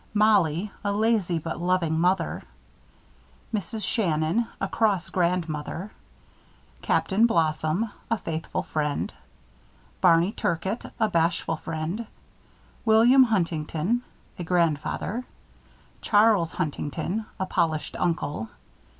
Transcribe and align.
MOLLIE: 0.15 0.71
A 0.83 0.91
Lazy 0.91 1.37
but 1.37 1.59
Loving 1.61 1.99
Mother. 1.99 2.41
MRS. 3.53 3.83
SHANNON: 3.83 4.47
A 4.59 4.67
Cross 4.67 5.11
Grandmother. 5.11 5.91
CAPTAIN 6.81 7.27
BLOSSOM: 7.27 7.91
A 8.09 8.17
Faithful 8.17 8.63
Friend. 8.63 9.13
BARNEY 10.01 10.31
TURCOTT: 10.31 10.87
A 10.99 11.07
Bashful 11.07 11.57
Friend. 11.57 12.07
WILLIAM 12.83 13.25
HUNTINGTON: 13.25 14.01
A 14.39 14.43
Grandfather. 14.43 15.23
CHARLES 16.01 16.53
HUNTINGTON: 16.53 17.27
A 17.39 17.45
Polished 17.45 17.95
Uncle. 17.99 18.49